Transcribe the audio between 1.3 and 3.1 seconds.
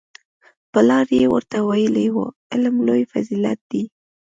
ورته ویلي وو علم لوی